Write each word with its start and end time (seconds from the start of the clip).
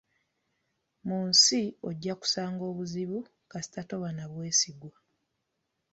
Mu 1.07 1.17
nsi 1.29 1.61
ojja 1.87 2.13
kusanga 2.21 2.63
obuzibu 2.71 3.19
kasita 3.51 3.81
toba 3.89 4.09
na 4.17 4.25
bwesigwa. 4.31 4.95